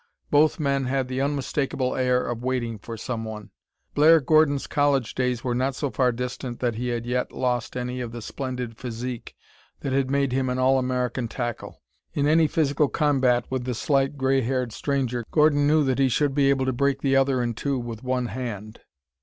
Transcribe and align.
Both 0.31 0.59
men 0.59 0.85
had 0.85 1.07
the 1.07 1.21
unmistakable 1.21 1.95
air 1.95 2.25
of 2.25 2.41
waiting 2.43 2.79
for 2.79 2.97
someone. 2.97 3.51
Blair 3.93 4.19
Gordon's 4.19 4.65
college 4.65 5.13
days 5.13 5.43
were 5.43 5.53
not 5.53 5.75
so 5.75 5.91
far 5.91 6.11
distant 6.11 6.59
that 6.59 6.73
he 6.73 6.87
had 6.87 7.05
yet 7.05 7.31
lost 7.31 7.77
any 7.77 8.01
of 8.01 8.11
the 8.11 8.23
splendid 8.23 8.75
physique 8.77 9.35
that 9.81 9.93
had 9.93 10.09
made 10.09 10.31
him 10.31 10.49
an 10.49 10.57
All 10.57 10.79
American 10.79 11.27
tackle. 11.27 11.83
In 12.15 12.25
any 12.27 12.47
physical 12.47 12.87
combat 12.87 13.45
with 13.51 13.65
the 13.65 13.75
slight 13.75 14.17
gray 14.17 14.41
haired 14.41 14.73
stranger, 14.73 15.23
Gordon 15.29 15.67
knew 15.67 15.83
that 15.83 15.99
he 15.99 16.09
should 16.09 16.33
be 16.33 16.49
able 16.49 16.65
to 16.65 16.73
break 16.73 17.03
the 17.03 17.15
other 17.15 17.39
in 17.43 17.53
two 17.53 17.77
with 17.77 18.01
one 18.03 18.25
hand. 18.25 18.79